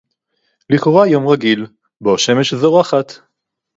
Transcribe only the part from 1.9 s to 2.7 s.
בּוֹ הַשֶּׁמֶשׁ